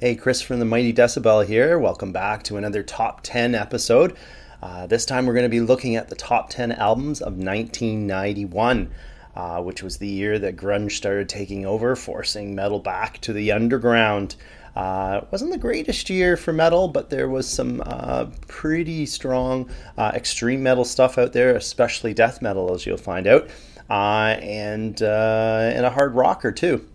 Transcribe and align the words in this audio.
Hey, 0.00 0.14
Chris 0.14 0.40
from 0.40 0.60
the 0.60 0.64
Mighty 0.64 0.94
Decibel 0.94 1.44
here. 1.44 1.78
Welcome 1.78 2.10
back 2.10 2.42
to 2.44 2.56
another 2.56 2.82
top 2.82 3.20
10 3.22 3.54
episode. 3.54 4.16
Uh, 4.62 4.86
this 4.86 5.04
time 5.04 5.26
we're 5.26 5.34
going 5.34 5.42
to 5.42 5.50
be 5.50 5.60
looking 5.60 5.94
at 5.94 6.08
the 6.08 6.16
top 6.16 6.48
10 6.48 6.72
albums 6.72 7.20
of 7.20 7.34
1991, 7.34 8.90
uh, 9.36 9.60
which 9.60 9.82
was 9.82 9.98
the 9.98 10.08
year 10.08 10.38
that 10.38 10.56
grunge 10.56 10.92
started 10.92 11.28
taking 11.28 11.66
over, 11.66 11.94
forcing 11.94 12.54
metal 12.54 12.78
back 12.78 13.20
to 13.20 13.34
the 13.34 13.52
underground. 13.52 14.36
Uh, 14.74 15.20
wasn't 15.30 15.50
the 15.50 15.58
greatest 15.58 16.08
year 16.08 16.34
for 16.34 16.54
metal, 16.54 16.88
but 16.88 17.10
there 17.10 17.28
was 17.28 17.46
some 17.46 17.82
uh, 17.84 18.24
pretty 18.48 19.04
strong 19.04 19.68
uh, 19.98 20.12
extreme 20.14 20.62
metal 20.62 20.86
stuff 20.86 21.18
out 21.18 21.34
there, 21.34 21.54
especially 21.56 22.14
death 22.14 22.40
metal, 22.40 22.72
as 22.72 22.86
you'll 22.86 22.96
find 22.96 23.26
out, 23.26 23.50
uh, 23.90 24.38
and 24.40 25.02
and 25.02 25.84
a 25.84 25.90
hard 25.90 26.14
rocker 26.14 26.52
too. 26.52 26.88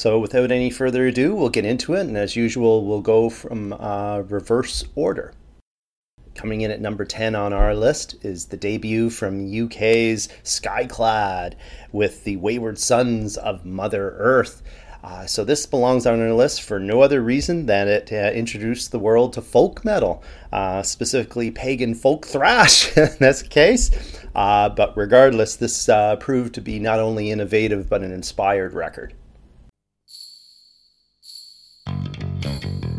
So, 0.00 0.18
without 0.18 0.50
any 0.50 0.70
further 0.70 1.06
ado, 1.06 1.34
we'll 1.34 1.50
get 1.50 1.66
into 1.66 1.92
it, 1.92 2.06
and 2.06 2.16
as 2.16 2.34
usual, 2.34 2.86
we'll 2.86 3.02
go 3.02 3.28
from 3.28 3.74
reverse 4.30 4.82
order. 4.94 5.34
Coming 6.34 6.62
in 6.62 6.70
at 6.70 6.80
number 6.80 7.04
10 7.04 7.34
on 7.34 7.52
our 7.52 7.74
list 7.74 8.14
is 8.24 8.46
the 8.46 8.56
debut 8.56 9.10
from 9.10 9.44
UK's 9.46 10.30
Skyclad 10.42 11.52
with 11.92 12.24
the 12.24 12.38
Wayward 12.38 12.78
Sons 12.78 13.36
of 13.36 13.66
Mother 13.66 14.12
Earth. 14.16 14.62
Uh, 15.04 15.26
so 15.26 15.44
this 15.44 15.66
belongs 15.66 16.06
on 16.06 16.18
our 16.18 16.32
list 16.32 16.62
for 16.62 16.80
no 16.80 17.02
other 17.02 17.20
reason 17.20 17.66
than 17.66 17.86
it 17.86 18.10
uh, 18.10 18.32
introduced 18.32 18.92
the 18.92 18.98
world 18.98 19.34
to 19.34 19.42
folk 19.42 19.84
metal, 19.84 20.24
uh, 20.50 20.82
specifically 20.82 21.50
pagan 21.50 21.94
folk 21.94 22.24
thrash 22.24 22.96
in 22.96 23.10
this 23.18 23.42
case. 23.42 23.90
Uh, 24.34 24.70
but 24.70 24.96
regardless, 24.96 25.56
this 25.56 25.90
uh, 25.90 26.16
proved 26.16 26.54
to 26.54 26.62
be 26.62 26.78
not 26.78 26.98
only 26.98 27.30
innovative 27.30 27.86
but 27.86 28.02
an 28.02 28.12
inspired 28.12 28.72
record. 28.72 29.12
Thank 32.42 32.64
you. 32.84 32.89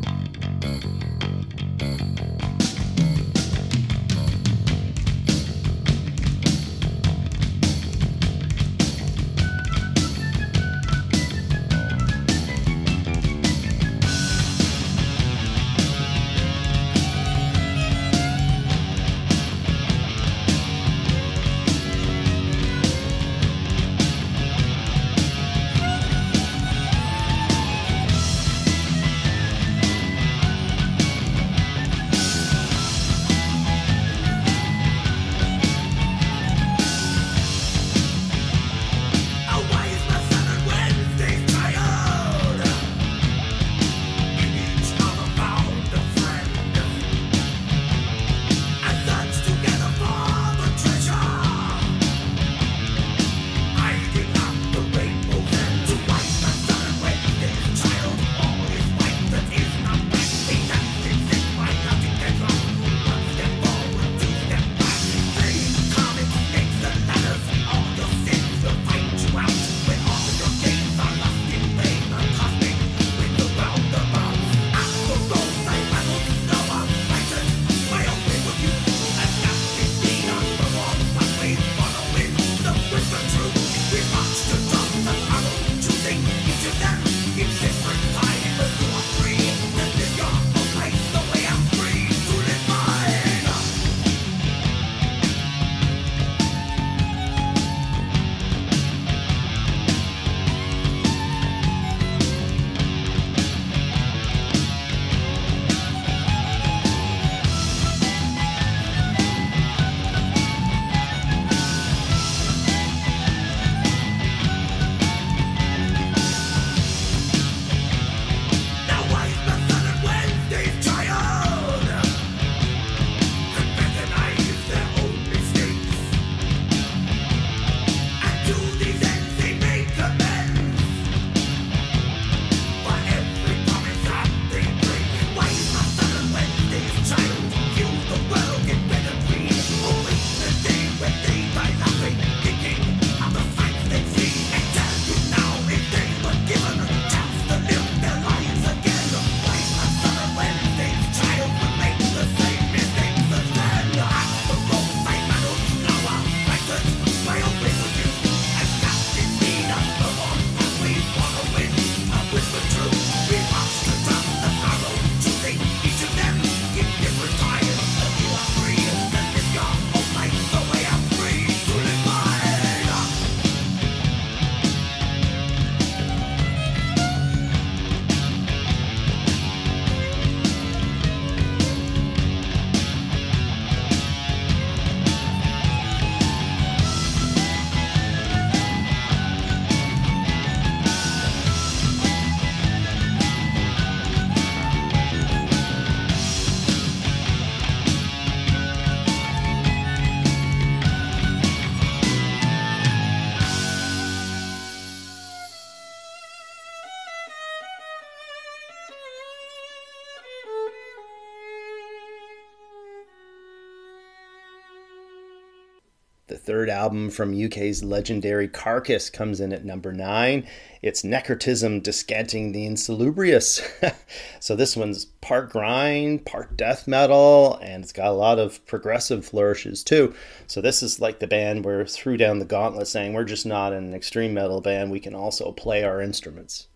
Third 216.61 216.69
album 216.69 217.09
from 217.09 217.33
UK's 217.33 217.83
legendary 217.83 218.47
Carcass 218.47 219.09
comes 219.09 219.39
in 219.39 219.51
at 219.51 219.65
number 219.65 219.91
nine. 219.91 220.45
It's 220.83 221.01
Necroticism 221.01 221.81
Descanting 221.81 222.51
the 222.51 222.67
Insalubrious. 222.67 223.67
so 224.39 224.55
this 224.55 224.77
one's 224.77 225.05
part 225.05 225.49
grind, 225.49 226.23
part 226.23 226.55
death 226.55 226.87
metal, 226.87 227.57
and 227.63 227.83
it's 227.83 227.91
got 227.91 228.09
a 228.09 228.11
lot 228.11 228.37
of 228.37 228.63
progressive 228.67 229.25
flourishes 229.25 229.83
too. 229.83 230.13
So 230.45 230.61
this 230.61 230.83
is 230.83 231.01
like 231.01 231.17
the 231.17 231.25
band 231.25 231.65
where 231.65 231.83
threw 231.87 232.15
down 232.15 232.37
the 232.37 232.45
gauntlet 232.45 232.87
saying 232.87 233.13
we're 233.13 233.23
just 233.23 233.47
not 233.47 233.73
an 233.73 233.95
extreme 233.95 234.35
metal 234.35 234.61
band, 234.61 234.91
we 234.91 234.99
can 234.99 235.15
also 235.15 235.51
play 235.51 235.83
our 235.83 235.99
instruments. 235.99 236.67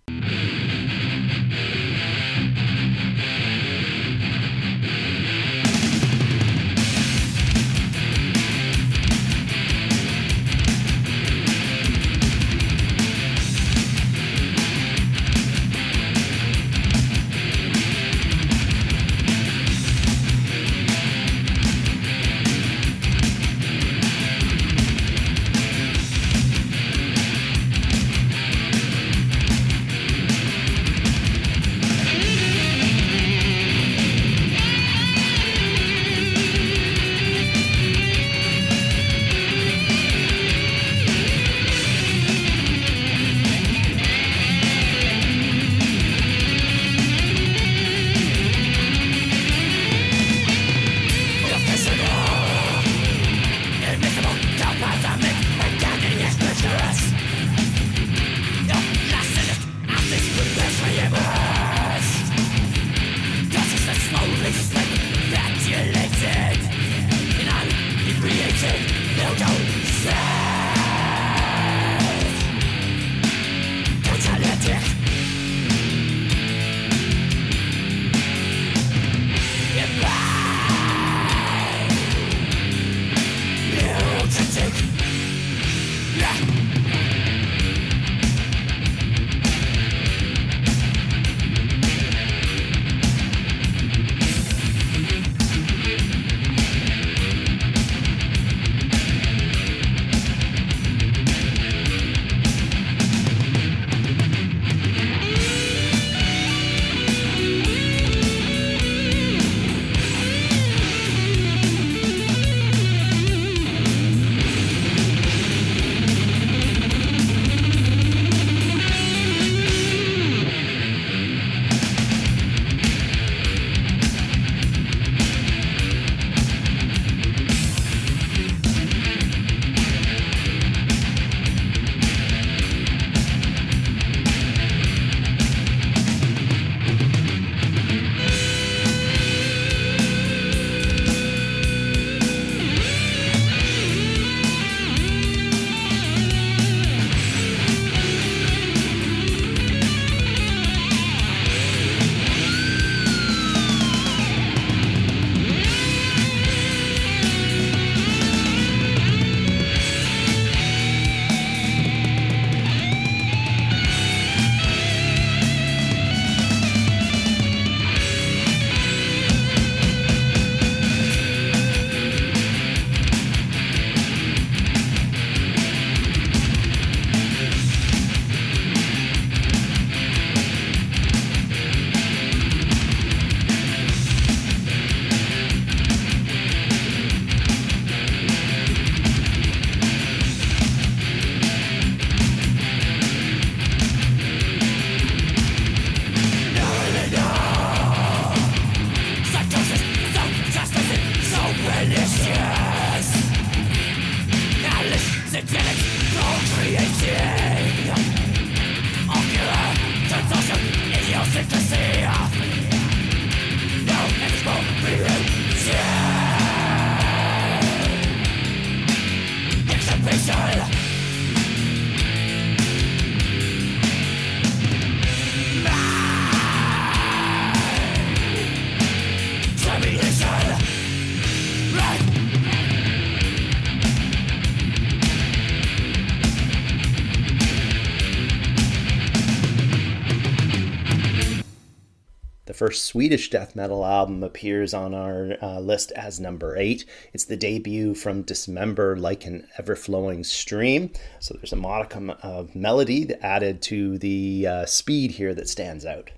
First 242.65 242.86
Swedish 242.86 243.29
death 243.29 243.55
metal 243.55 243.86
album 243.86 244.24
appears 244.24 244.74
on 244.74 244.91
our 244.91 245.38
uh, 245.39 245.60
list 245.60 245.91
as 245.91 246.19
number 246.19 246.57
eight. 246.57 246.84
It's 247.13 247.25
the 247.25 247.38
debut 247.38 247.93
from 247.93 248.24
Dismember 248.24 248.95
Like 248.95 249.24
an 249.27 249.48
Ever 249.60 249.75
Flowing 249.75 250.24
Stream. 250.24 250.89
So 251.19 251.36
there's 251.36 251.53
a 251.53 251.57
modicum 251.57 252.10
of 252.24 252.55
melody 252.55 253.13
added 253.22 253.62
to 253.63 254.00
the 254.00 254.48
uh, 254.48 254.65
speed 254.65 255.12
here 255.12 255.36
that 255.36 255.48
stands 255.48 255.86
out. 255.86 256.10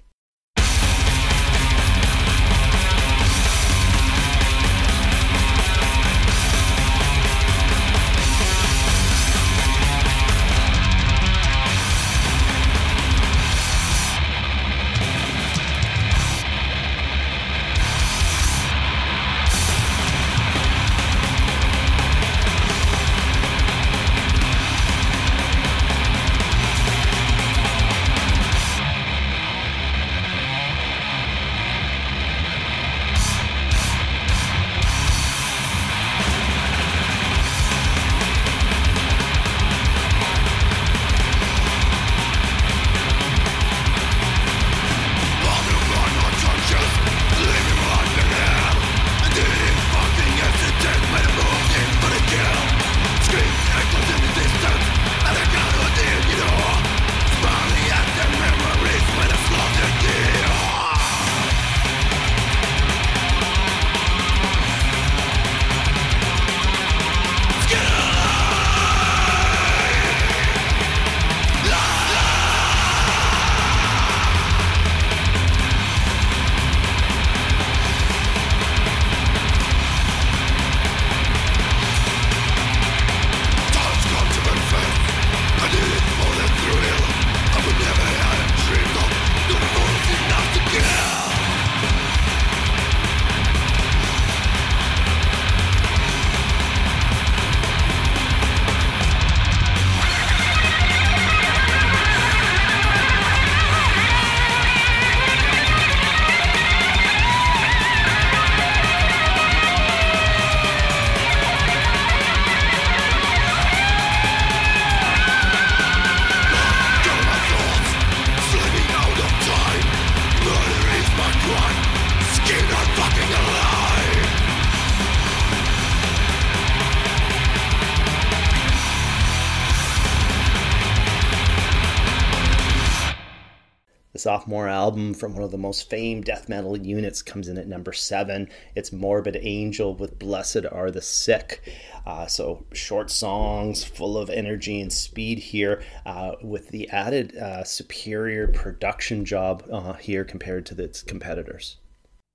Sophomore 134.28 134.68
album 134.68 135.14
from 135.14 135.34
one 135.34 135.42
of 135.42 135.52
the 135.52 135.58
most 135.58 135.90
famed 135.90 136.26
death 136.26 136.50
metal 136.50 136.78
units 136.78 137.22
comes 137.22 137.48
in 137.48 137.58
at 137.58 137.66
number 137.66 137.94
seven. 137.94 138.50
It's 138.76 138.92
Morbid 138.92 139.38
Angel 139.40 139.96
with 139.96 140.20
Blessed 140.20 140.66
Are 140.70 140.92
the 140.92 141.02
Sick. 141.02 141.62
Uh, 142.06 142.28
so 142.28 142.66
short 142.74 143.10
songs, 143.10 143.86
full 143.86 144.18
of 144.18 144.30
energy 144.30 144.82
and 144.82 144.92
speed 144.92 145.40
here, 145.40 145.82
uh, 146.06 146.34
with 146.42 146.68
the 146.72 146.90
added 146.90 147.38
uh, 147.38 147.64
superior 147.64 148.50
production 148.50 149.24
job 149.24 149.64
uh, 149.72 149.94
here 149.94 150.26
compared 150.26 150.66
to 150.66 150.84
its 150.84 151.02
competitors. 151.02 151.78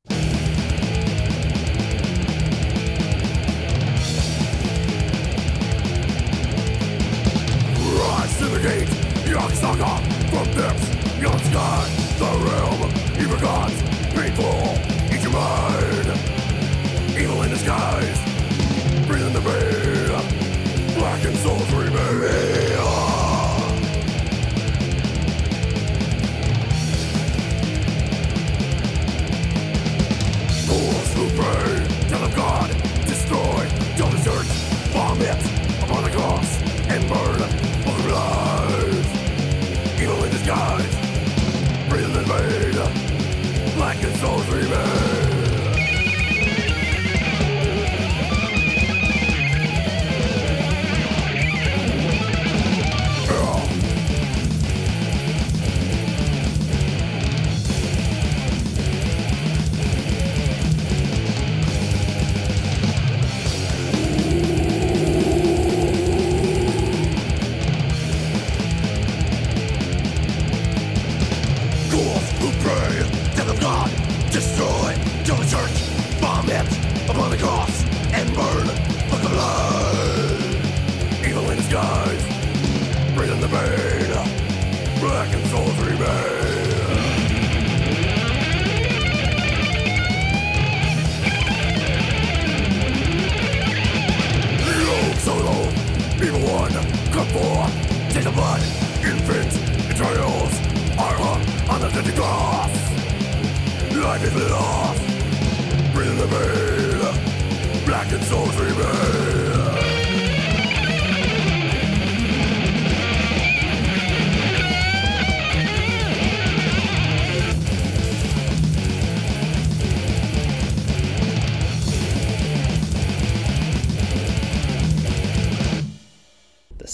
Rise 0.08 0.38
to 8.38 8.46
the 8.46 8.60
gate, 8.62 8.88
young 9.28 9.50
sucker, 9.50 10.00
from 10.30 10.50
depths 10.54 11.01
Sky, 11.22 11.88
the 12.18 12.24
realm, 12.24 12.80
evil 13.20 13.38
gods, 13.38 13.80
eat 15.14 15.22
your 15.22 15.32
mind. 15.32 16.08
Evil 17.16 17.42
in 17.42 17.50
disguise, 17.50 18.18
in 19.08 19.32
the 19.32 19.40
vein, 19.40 20.10
who 31.14 31.28
pray, 31.40 31.86
death 32.08 32.24
of 32.24 32.34
God, 32.34 32.68
destroy, 33.06 33.68
don't 33.96 34.10
desert, 34.10 34.46
vomit 34.90 35.38
upon 35.84 36.02
the 36.02 36.10
cross, 36.10 36.62
and 36.88 37.08
burn 37.08 37.41
Black 44.52 45.01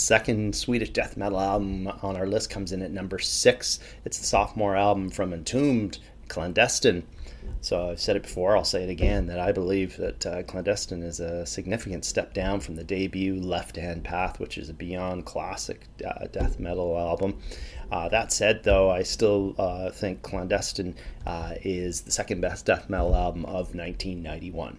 second 0.08 0.56
Swedish 0.56 0.88
death 0.88 1.18
metal 1.18 1.38
album 1.38 1.86
on 2.00 2.16
our 2.16 2.26
list 2.26 2.48
comes 2.48 2.72
in 2.72 2.80
at 2.80 2.90
number 2.90 3.18
six. 3.18 3.78
It's 4.06 4.18
the 4.18 4.24
sophomore 4.24 4.74
album 4.74 5.10
from 5.10 5.34
Entombed 5.34 5.98
Clandestine. 6.28 7.02
So 7.60 7.90
I've 7.90 8.00
said 8.00 8.16
it 8.16 8.22
before, 8.22 8.56
I'll 8.56 8.64
say 8.64 8.84
it 8.84 8.88
again 8.88 9.26
that 9.26 9.38
I 9.38 9.52
believe 9.52 9.98
that 9.98 10.24
uh, 10.24 10.42
Clandestine 10.44 11.02
is 11.02 11.20
a 11.20 11.44
significant 11.44 12.06
step 12.06 12.32
down 12.32 12.60
from 12.60 12.76
the 12.76 12.84
debut 12.84 13.38
Left 13.38 13.76
Hand 13.76 14.02
Path, 14.02 14.40
which 14.40 14.56
is 14.56 14.70
a 14.70 14.74
beyond 14.74 15.26
classic 15.26 15.82
uh, 16.02 16.26
death 16.32 16.58
metal 16.58 16.98
album. 16.98 17.38
Uh, 17.92 18.08
that 18.08 18.32
said, 18.32 18.64
though, 18.64 18.90
I 18.90 19.02
still 19.02 19.54
uh, 19.58 19.90
think 19.90 20.22
Clandestine 20.22 20.94
uh, 21.26 21.52
is 21.60 22.00
the 22.00 22.12
second 22.12 22.40
best 22.40 22.64
death 22.64 22.88
metal 22.88 23.14
album 23.14 23.44
of 23.44 23.74
1991. 23.74 24.78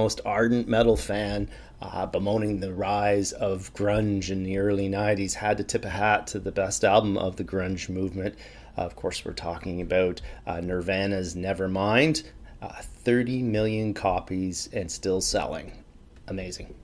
Most 0.00 0.22
ardent 0.24 0.66
metal 0.66 0.96
fan 0.96 1.46
uh, 1.82 2.06
bemoaning 2.06 2.58
the 2.58 2.72
rise 2.72 3.32
of 3.32 3.72
grunge 3.74 4.30
in 4.30 4.44
the 4.44 4.56
early 4.56 4.88
90s 4.88 5.34
had 5.34 5.58
to 5.58 5.64
tip 5.64 5.84
a 5.84 5.90
hat 5.90 6.26
to 6.26 6.38
the 6.38 6.50
best 6.50 6.84
album 6.84 7.18
of 7.18 7.36
the 7.36 7.44
grunge 7.44 7.90
movement. 7.90 8.34
Uh, 8.78 8.80
of 8.82 8.96
course, 8.96 9.22
we're 9.26 9.34
talking 9.34 9.82
about 9.82 10.22
uh, 10.46 10.58
Nirvana's 10.60 11.34
Nevermind. 11.34 12.22
Uh, 12.62 12.80
30 13.04 13.42
million 13.42 13.92
copies 13.92 14.70
and 14.72 14.90
still 14.90 15.20
selling. 15.20 15.72
Amazing. 16.28 16.74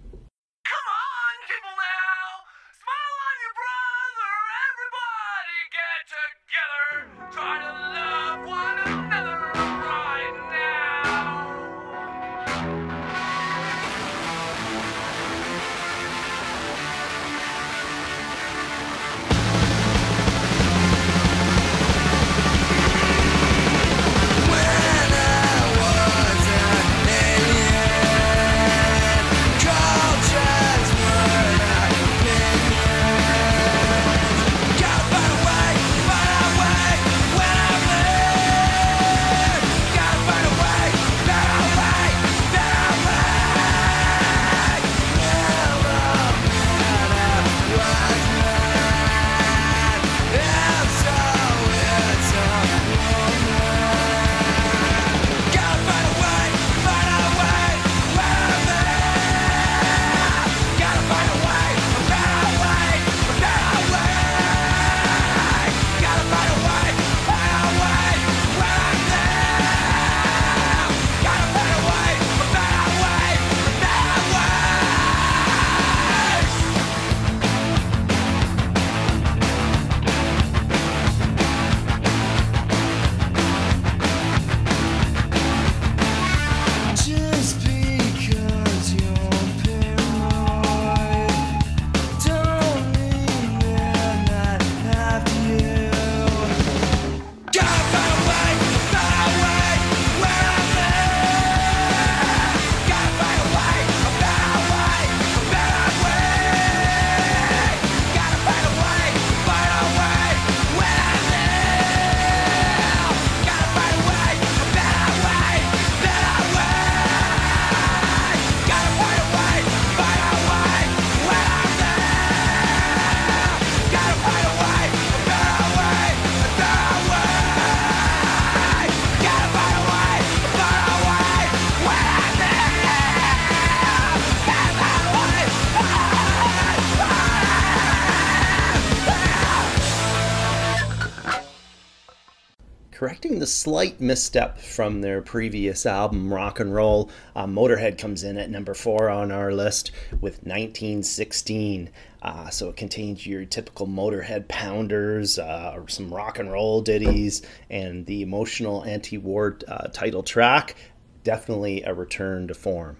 The 143.47 143.53
slight 143.53 144.01
misstep 144.01 144.59
from 144.59 145.03
their 145.03 145.23
previous 145.23 145.87
album, 145.87 146.35
Rock 146.35 146.59
and 146.59 146.75
Roll. 146.75 147.09
Uh, 147.37 147.47
Motorhead 147.47 147.97
comes 147.97 148.25
in 148.25 148.37
at 148.39 148.51
number 148.51 148.75
four 148.75 149.09
on 149.09 149.31
our 149.31 149.53
list 149.53 149.93
with 150.21 150.43
1916. 150.43 151.89
Uh, 152.23 152.51
so 152.51 152.69
it 152.69 152.77
contains 152.77 153.25
your 153.25 153.45
typical 153.45 153.87
Motorhead 153.87 154.49
pounders, 154.49 155.39
uh, 155.39 155.81
some 155.87 156.13
rock 156.13 156.41
and 156.41 156.51
roll 156.51 156.83
ditties, 156.83 157.43
and 157.71 158.05
the 158.07 158.21
emotional 158.21 158.85
anti 158.85 159.17
war 159.17 159.57
uh, 159.69 159.87
title 159.93 160.25
track. 160.25 160.75
Definitely 161.23 161.85
a 161.85 161.95
return 161.95 162.49
to 162.49 162.55
form. 162.55 162.97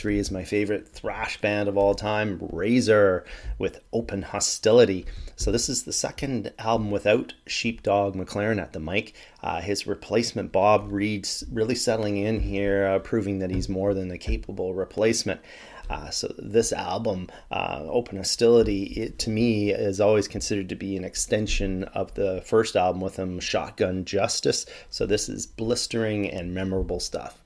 Three 0.00 0.18
is 0.18 0.30
my 0.30 0.44
favorite 0.44 0.88
thrash 0.88 1.38
band 1.42 1.68
of 1.68 1.76
all 1.76 1.94
time, 1.94 2.38
Razor, 2.40 3.22
with 3.58 3.82
Open 3.92 4.22
Hostility. 4.22 5.04
So, 5.36 5.52
this 5.52 5.68
is 5.68 5.82
the 5.82 5.92
second 5.92 6.54
album 6.58 6.90
without 6.90 7.34
Sheepdog 7.46 8.14
McLaren 8.16 8.62
at 8.62 8.72
the 8.72 8.80
mic. 8.80 9.14
Uh, 9.42 9.60
his 9.60 9.86
replacement, 9.86 10.52
Bob 10.52 10.90
Reid's 10.90 11.44
really 11.52 11.74
settling 11.74 12.16
in 12.16 12.40
here, 12.40 12.86
uh, 12.86 12.98
proving 13.00 13.40
that 13.40 13.50
he's 13.50 13.68
more 13.68 13.92
than 13.92 14.10
a 14.10 14.16
capable 14.16 14.72
replacement. 14.72 15.42
Uh, 15.90 16.08
so 16.08 16.34
this 16.38 16.72
album, 16.72 17.28
uh, 17.50 17.82
Open 17.82 18.16
Hostility, 18.16 18.84
it, 18.84 19.18
to 19.18 19.28
me 19.28 19.70
is 19.70 20.00
always 20.00 20.28
considered 20.28 20.70
to 20.70 20.76
be 20.76 20.96
an 20.96 21.04
extension 21.04 21.84
of 21.84 22.14
the 22.14 22.40
first 22.46 22.74
album 22.74 23.02
with 23.02 23.16
him, 23.16 23.38
Shotgun 23.38 24.06
Justice. 24.06 24.64
So 24.88 25.04
this 25.04 25.28
is 25.28 25.46
blistering 25.46 26.26
and 26.26 26.54
memorable 26.54 27.00
stuff. 27.00 27.38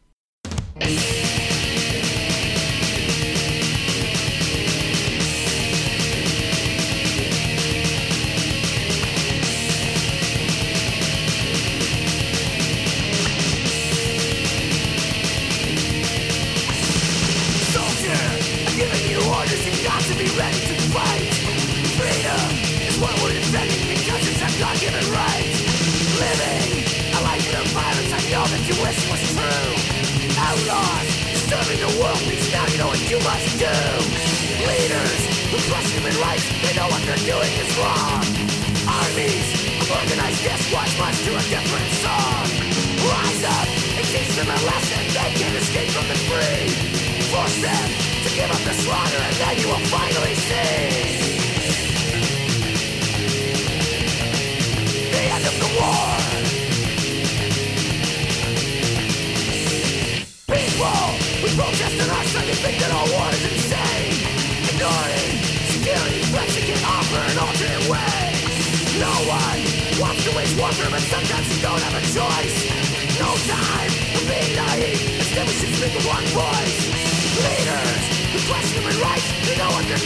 Right. 25.14 25.55
Living 26.18 26.70
a 27.14 27.20
life 27.22 27.46
of 27.55 27.66
violence, 27.70 28.12
I 28.12 28.22
know 28.31 28.44
that 28.50 28.62
you 28.66 28.74
wish 28.83 28.98
was 29.11 29.22
true. 29.35 29.70
Outlaws, 30.35 31.09
disturbing 31.31 31.81
the 31.83 31.92
world 32.03 32.20
means 32.27 32.50
now 32.50 32.66
you 32.66 32.79
know 32.79 32.90
what 32.90 33.03
you 33.07 33.18
must 33.22 33.48
do. 33.59 33.77
Leaders 34.66 35.20
who 35.50 35.59
crush 35.70 35.88
human 35.94 36.16
rights, 36.18 36.46
they 36.62 36.74
know 36.74 36.88
what 36.90 37.03
they're 37.07 37.27
doing 37.27 37.53
is 37.62 37.70
wrong. 37.79 38.22
Armies 38.90 39.48
of 39.83 39.88
organized 39.94 40.42
squads 40.66 40.94
march 40.98 41.18
to 41.22 41.33
a 41.38 41.44
different 41.46 41.90
song. 42.03 42.46
Rise 43.07 43.42
up 43.46 43.68
and 43.98 44.05
teach 44.11 44.33
them 44.35 44.50
a 44.50 44.59
lesson, 44.66 45.03
they 45.14 45.31
can 45.38 45.53
escape 45.55 45.90
from 45.94 46.07
the 46.11 46.18
free. 46.27 46.66
Force 47.31 47.59
them 47.62 47.88
to 48.27 48.31
give 48.35 48.50
up 48.50 48.62
the 48.66 48.74
slaughter 48.83 49.20
and 49.22 49.37
then 49.38 49.55
you 49.59 49.68
will 49.68 49.87
finally 49.90 50.35
see 50.35 51.33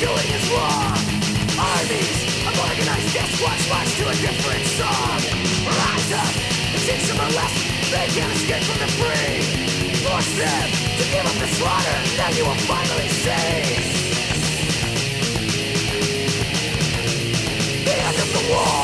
doing 0.01 0.31
is 0.31 0.51
wrong 0.51 0.97
Armies 1.59 2.38
march 3.71 3.91
to 3.99 4.09
a 4.09 4.15
different 4.15 4.65
song 4.67 5.21
them 7.09 7.21
a 7.21 7.29
lesson 7.35 7.69
They 7.91 8.07
can't 8.09 8.33
escape 8.33 8.65
from 8.65 8.79
the 8.79 8.91
free. 8.99 9.41
To 10.99 11.05
give 11.11 11.27
up 11.27 11.35
the 11.35 11.49
slaughter 11.57 11.97
you 12.37 12.45
finally 12.67 13.09
The 17.85 17.95
end 18.07 18.17
of 18.19 18.33
the 18.33 18.53
war 18.53 18.78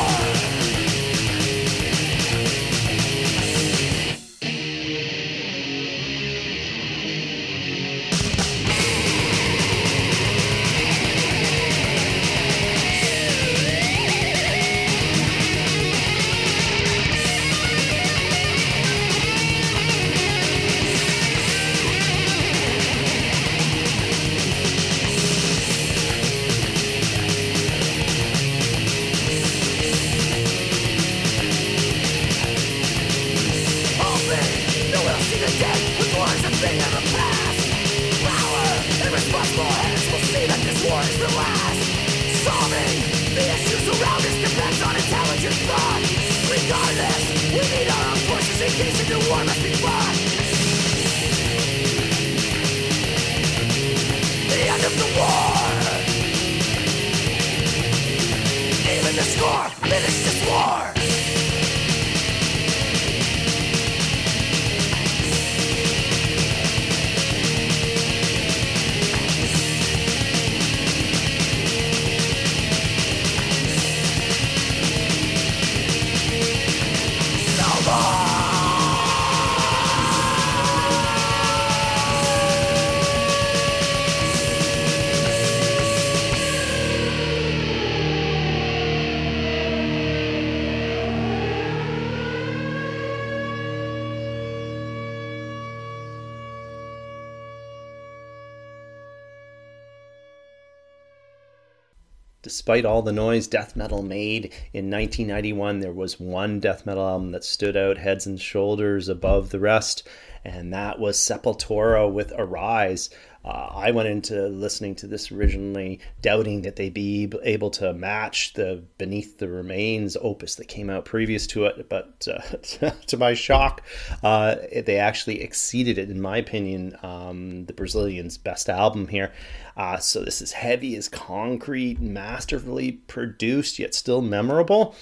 Despite 102.65 102.87
all 102.87 103.03
the 103.03 103.13
noise 103.13 103.47
death 103.47 103.77
metal 103.77 104.03
made 104.03 104.47
in 104.73 104.91
1991, 104.91 105.81
there 105.81 105.93
was 105.93 106.19
one 106.19 106.61
death 106.61 106.87
metal 106.87 107.07
album 107.07 107.33
that 107.33 107.45
stood 107.45 107.77
out 107.77 107.99
heads 107.99 108.25
and 108.25 108.41
shoulders 108.41 109.07
above 109.07 109.51
the 109.51 109.61
rest, 109.61 110.09
and 110.47 110.73
that 110.73 110.99
was 110.99 111.19
Sepultura 111.19 112.11
with 112.11 112.33
Arise. 112.39 113.11
Uh, 113.45 113.69
I 113.75 113.91
went 113.91 114.09
into 114.09 114.49
listening 114.49 114.95
to 114.95 115.07
this 115.07 115.31
originally 115.31 116.01
doubting 116.23 116.63
that 116.63 116.77
they'd 116.77 116.95
be 116.95 117.31
able 117.43 117.69
to 117.73 117.93
match 117.93 118.55
the 118.55 118.83
Beneath 118.97 119.37
the 119.37 119.49
Remains 119.49 120.17
opus 120.19 120.55
that 120.55 120.67
came 120.67 120.89
out 120.89 121.05
previous 121.05 121.47
to 121.49 121.67
it, 121.67 121.91
but 121.91 122.27
uh, 122.27 122.91
to 123.07 123.19
my 123.19 123.35
shock, 123.35 123.83
uh, 124.23 124.57
they 124.87 124.97
actually 124.97 125.43
exceeded 125.43 125.99
it, 125.99 126.09
in 126.09 126.23
my 126.23 126.39
opinion, 126.39 126.97
um, 127.03 127.67
the 127.67 127.75
Brazilians' 127.75 128.39
best 128.39 128.71
album 128.71 129.09
here. 129.09 129.31
Uh, 129.77 129.99
so 129.99 130.23
this 130.23 130.41
is 130.41 130.53
heavy 130.53 130.97
as 130.97 131.09
concrete, 131.09 132.01
masterfully 132.01 132.93
produced, 132.93 133.79
yet 133.79 133.95
still 133.95 134.23
memorable. 134.23 134.95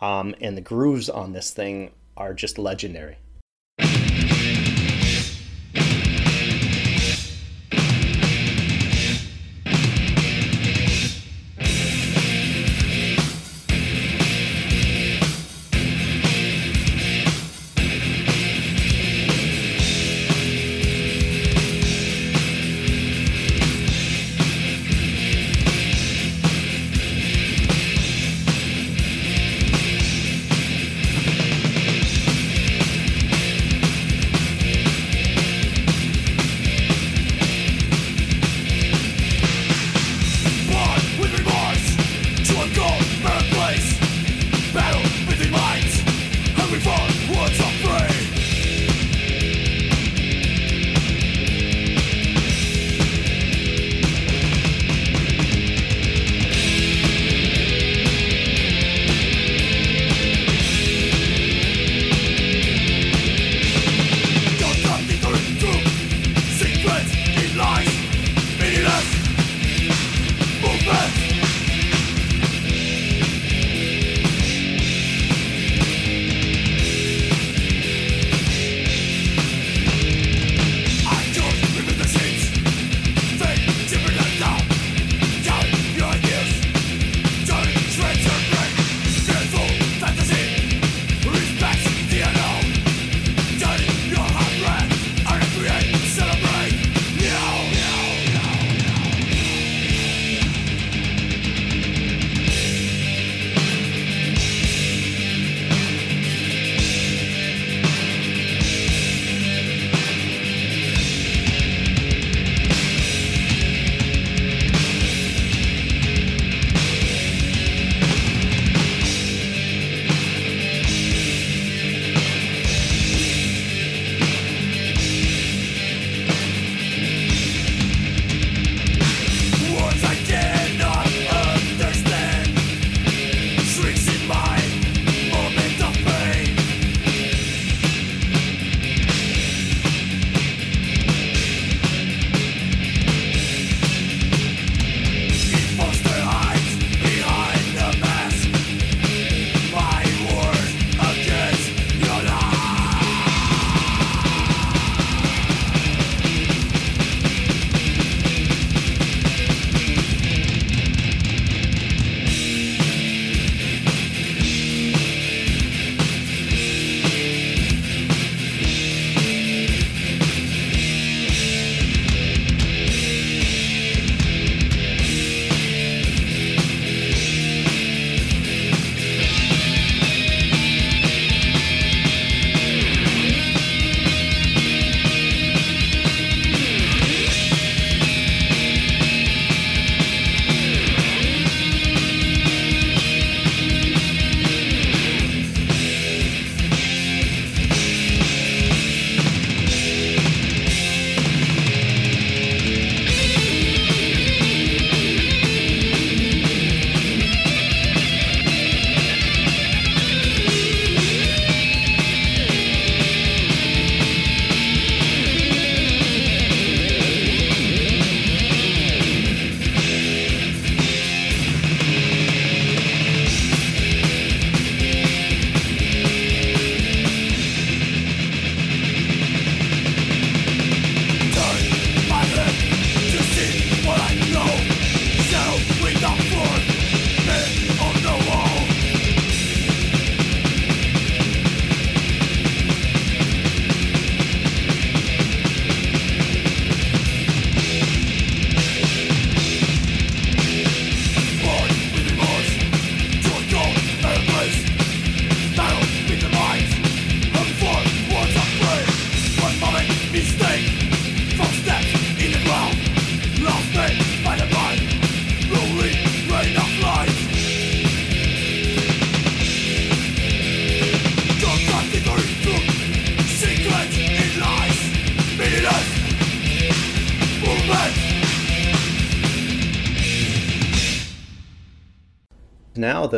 Um, 0.00 0.34
and 0.40 0.56
the 0.56 0.62
grooves 0.62 1.08
on 1.08 1.32
this 1.32 1.50
thing 1.50 1.92
are 2.16 2.34
just 2.34 2.58
legendary. 2.58 3.18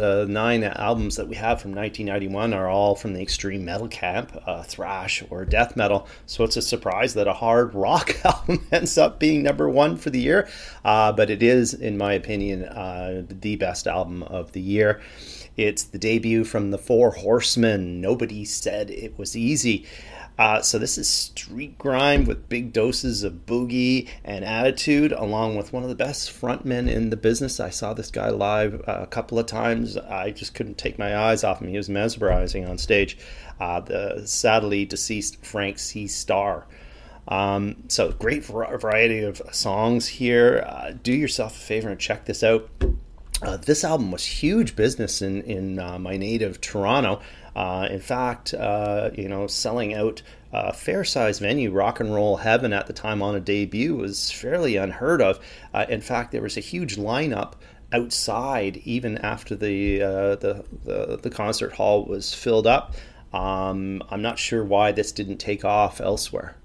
The 0.01 0.27
nine 0.29 0.63
albums 0.63 1.17
that 1.17 1.27
we 1.27 1.37
have 1.37 1.59
from 1.61 1.75
1991 1.75 2.53
are 2.53 2.69
all 2.69 2.95
from 2.95 3.15
the 3.15 3.23
extreme 3.23 3.65
metal 3.65 3.89
camp, 3.89 4.31
uh, 4.47 4.63
thrash 4.63 5.23
or 5.31 5.47
death 5.47 5.75
metal. 5.75 6.07
So 6.27 6.45
it's 6.45 6.59
a 6.59 6.63
surprise 6.63 7.15
that 7.15 7.27
a 7.27 7.33
hard 7.33 7.75
rock 7.75 8.15
album 8.25 8.67
ends 8.71 8.99
up 8.99 9.19
being 9.19 9.43
number 9.43 9.71
one 9.71 9.97
for 9.97 10.11
the 10.11 10.21
year. 10.21 10.49
Uh, 10.85 11.13
but 11.13 11.31
it 11.31 11.43
is, 11.43 11.73
in 11.73 11.97
my 11.97 12.13
opinion, 12.13 12.65
uh, 12.65 13.25
the 13.27 13.57
best 13.57 13.87
album 13.87 14.23
of 14.25 14.53
the 14.53 14.61
year. 14.61 15.01
It's 15.57 15.85
the 15.85 15.99
debut 15.99 16.45
from 16.45 16.73
the 16.73 16.79
Four 16.79 17.13
Horsemen. 17.13 18.03
Nobody 18.03 18.45
said 18.45 18.91
it 18.91 19.17
was 19.19 19.35
easy. 19.35 19.87
Uh, 20.39 20.61
so 20.61 20.79
this 20.79 20.99
is 20.99 21.09
street 21.09 21.79
grime 21.79 22.25
with 22.25 22.49
big 22.49 22.73
doses 22.73 23.23
of 23.23 23.47
boogie 23.47 24.09
and 24.23 24.45
attitude, 24.45 25.13
along 25.13 25.57
with 25.57 25.73
one 25.73 25.83
of 25.83 25.89
the 25.89 25.95
best 25.95 26.31
frontmen 26.31 26.91
in 26.91 27.11
the 27.11 27.17
business. 27.17 27.59
I 27.59 27.71
saw 27.71 27.95
this 27.95 28.11
guy 28.11 28.29
live 28.29 28.83
uh, 28.87 28.99
a 29.03 29.07
couple 29.07 29.39
of 29.39 29.47
times. 29.47 29.97
I 29.97 30.31
just 30.33 30.55
couldn't 30.55 30.77
take 30.77 30.99
my 30.99 31.17
eyes 31.17 31.43
off 31.43 31.63
him. 31.63 31.69
He 31.69 31.77
was 31.77 31.89
mesmerizing 31.89 32.67
on 32.67 32.77
stage. 32.77 33.17
Uh, 33.59 33.81
the 33.81 34.23
sadly 34.27 34.85
deceased 34.85 35.45
Frank 35.45 35.79
C. 35.79 36.07
Starr. 36.07 36.67
Um, 37.29 37.85
so 37.89 38.13
great 38.13 38.45
variety 38.45 39.21
of 39.21 39.41
songs 39.51 40.07
here. 40.07 40.65
Uh, 40.67 40.93
do 41.03 41.13
yourself 41.13 41.57
a 41.57 41.61
favor 41.61 41.89
and 41.89 41.99
check 41.99 42.27
this 42.27 42.43
out. 42.43 42.69
Uh, 43.43 43.57
this 43.57 43.85
album 43.85 44.11
was 44.11 44.25
huge 44.25 44.77
business 44.77 45.21
in 45.21 45.43
in 45.43 45.79
uh, 45.79 45.99
my 45.99 46.17
native 46.17 46.61
Toronto. 46.61 47.21
Uh, 47.57 47.89
in 47.91 48.01
fact, 48.01 48.53
uh, 48.53 49.09
you 49.15 49.27
know, 49.27 49.47
selling 49.47 49.95
out 49.95 50.21
a 50.53 50.75
fair 50.75 51.05
sized 51.05 51.41
venue, 51.41 51.73
Rock 51.73 52.01
and 52.01 52.15
Roll 52.15 52.37
Heaven, 52.37 52.75
at 52.75 52.87
the 52.87 52.93
time 52.93 53.23
on 53.23 53.35
a 53.35 53.41
debut 53.41 53.97
was 53.97 54.31
fairly 54.31 54.77
unheard 54.77 55.23
of. 55.23 55.41
Uh, 55.73 55.87
in 55.89 56.03
fact, 56.03 56.33
there 56.33 56.43
was 56.43 56.59
a 56.59 56.61
huge 56.61 56.97
lineup 56.97 57.55
outside 57.95 58.77
even 58.85 59.17
after 59.19 59.57
the, 59.57 60.03
uh, 60.03 60.37
the, 60.37 60.67
the, 60.85 61.19
the, 61.23 61.31
concert 61.31 61.73
hall 61.73 62.05
was 62.05 62.35
filled 62.35 62.67
up. 62.67 62.95
Um, 63.33 64.03
I'm 64.11 64.21
not 64.21 64.39
sure 64.39 64.63
why 64.63 64.93
this 64.93 65.11
didn't 65.11 65.39
take 65.39 65.65
off 65.65 65.99
elsewhere. 65.99 66.57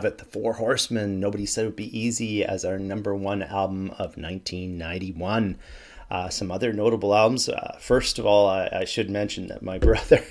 Have 0.00 0.06
it, 0.06 0.16
The 0.16 0.24
Four 0.24 0.54
Horsemen, 0.54 1.20
Nobody 1.20 1.44
Said 1.44 1.64
It 1.64 1.66
Would 1.68 1.76
Be 1.76 1.98
Easy, 1.98 2.42
as 2.42 2.64
our 2.64 2.78
number 2.78 3.14
one 3.14 3.42
album 3.42 3.90
of 3.90 4.16
1991. 4.16 5.58
Uh, 6.10 6.30
some 6.30 6.50
other 6.50 6.72
notable 6.72 7.14
albums. 7.14 7.50
Uh, 7.50 7.76
first 7.78 8.18
of 8.18 8.24
all, 8.24 8.48
I, 8.48 8.66
I, 8.72 8.84
should 8.86 9.10
mention 9.10 9.48
that 9.48 9.62
my 9.62 9.78
brother 9.86 10.24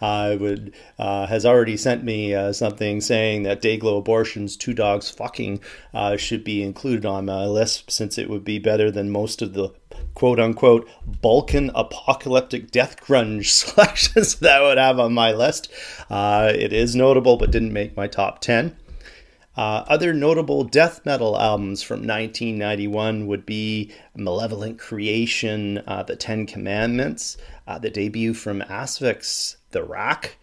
uh, 0.00 0.36
would 0.38 0.74
uh, 0.96 1.26
has 1.26 1.44
already 1.44 1.76
sent 1.76 2.04
me 2.04 2.36
uh, 2.36 2.52
something 2.52 3.00
saying 3.00 3.42
that 3.42 3.60
Dayglo 3.60 3.98
Abortions' 3.98 4.56
Two 4.56 4.74
Dogs 4.74 5.10
Fucking 5.10 5.60
uh, 5.92 6.16
should 6.16 6.44
be 6.44 6.62
included 6.62 7.04
on 7.04 7.24
my 7.24 7.46
list 7.46 7.90
since 7.90 8.16
it 8.16 8.30
would 8.30 8.44
be 8.44 8.60
better 8.60 8.92
than 8.92 9.10
most 9.10 9.42
of 9.42 9.54
the 9.54 9.70
quote 10.14 10.38
unquote 10.38 10.88
Balkan 11.04 11.72
apocalyptic 11.74 12.70
death 12.70 13.04
grunge 13.04 13.46
selections 13.48 14.36
that 14.36 14.62
I 14.62 14.68
would 14.68 14.78
have 14.78 15.00
on 15.00 15.12
my 15.12 15.32
list. 15.32 15.68
it 16.08 16.72
is 16.72 16.94
notable, 16.94 17.36
but 17.36 17.50
didn't 17.50 17.72
make 17.72 17.96
my 17.96 18.06
top 18.06 18.40
10. 18.40 18.76
Uh, 19.56 19.84
other 19.88 20.14
notable 20.14 20.62
death 20.62 21.04
metal 21.04 21.36
albums 21.38 21.82
from 21.82 21.98
1991 21.98 23.26
would 23.26 23.44
be 23.44 23.92
Malevolent 24.14 24.78
Creation, 24.78 25.78
uh, 25.88 26.04
The 26.04 26.14
Ten 26.14 26.46
Commandments, 26.46 27.36
uh, 27.66 27.78
the 27.78 27.90
debut 27.90 28.32
from 28.32 28.62
Asphyx, 28.62 29.56
The 29.72 29.82
Rack, 29.82 30.36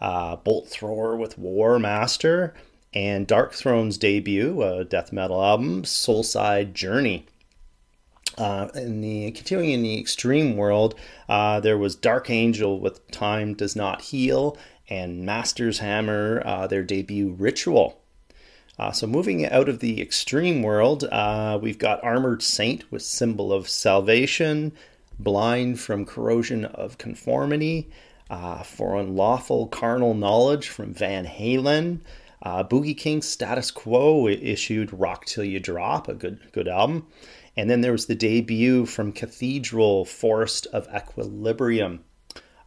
uh, 0.00 0.36
Bolt 0.36 0.68
Thrower 0.68 1.16
with 1.16 1.38
Warmaster, 1.38 2.52
and 2.92 3.26
Darkthrone's 3.26 3.96
debut, 3.96 4.62
a 4.62 4.84
death 4.84 5.10
metal 5.10 5.42
album, 5.42 5.84
Soulside 5.84 6.74
Journey. 6.74 7.26
Uh, 8.36 8.68
in 8.74 9.00
the 9.00 9.30
continuing 9.32 9.70
in 9.70 9.82
the 9.82 9.98
extreme 9.98 10.56
world, 10.56 10.94
uh, 11.30 11.60
there 11.60 11.78
was 11.78 11.96
Dark 11.96 12.28
Angel 12.28 12.78
with 12.78 13.10
Time 13.10 13.54
Does 13.54 13.74
Not 13.74 14.02
Heal, 14.02 14.58
and 14.88 15.24
Master's 15.24 15.78
Hammer, 15.78 16.66
their 16.68 16.82
debut 16.82 17.34
Ritual. 17.38 17.99
Uh, 18.80 18.90
so 18.90 19.06
moving 19.06 19.44
out 19.44 19.68
of 19.68 19.80
the 19.80 20.00
extreme 20.00 20.62
world, 20.62 21.04
uh, 21.12 21.58
we've 21.60 21.78
got 21.78 22.02
Armored 22.02 22.42
Saint 22.42 22.90
with 22.90 23.02
Symbol 23.02 23.52
of 23.52 23.68
Salvation, 23.68 24.72
Blind 25.18 25.78
from 25.78 26.06
Corrosion 26.06 26.64
of 26.64 26.96
Conformity, 26.96 27.90
uh, 28.30 28.62
For 28.62 28.96
Unlawful 28.96 29.66
Carnal 29.66 30.14
Knowledge 30.14 30.70
from 30.70 30.94
Van 30.94 31.26
Halen, 31.26 32.00
Uh, 32.42 32.64
Boogie 32.64 32.96
King 32.96 33.20
Status 33.20 33.70
Quo 33.70 34.26
issued 34.26 34.94
Rock 34.94 35.26
Till 35.26 35.44
You 35.44 35.60
Drop, 35.60 36.08
a 36.08 36.14
good 36.14 36.38
good 36.52 36.66
album. 36.66 37.06
And 37.54 37.68
then 37.68 37.82
there 37.82 37.92
was 37.92 38.06
the 38.06 38.14
debut 38.14 38.86
from 38.86 39.12
Cathedral, 39.12 40.06
Forest 40.06 40.66
of 40.72 40.88
Equilibrium. 40.88 42.00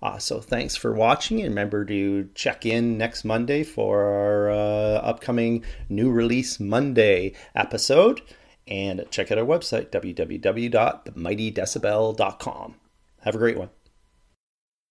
Uh, 0.03 0.17
so 0.17 0.41
thanks 0.41 0.75
for 0.75 0.93
watching, 0.93 1.39
and 1.39 1.47
remember 1.47 1.85
to 1.85 2.27
check 2.35 2.65
in 2.65 2.97
next 2.97 3.23
Monday 3.23 3.63
for 3.63 4.03
our 4.03 4.51
uh, 4.51 4.97
upcoming 4.97 5.63
new 5.87 6.11
release 6.11 6.59
Monday 6.59 7.31
episode. 7.55 8.21
And 8.67 9.05
check 9.11 9.31
out 9.31 9.37
our 9.37 9.45
website, 9.45 9.91
www.themightydecibel.com. 9.91 12.75
Have 13.21 13.35
a 13.35 13.37
great 13.37 13.57
one. 13.57 13.69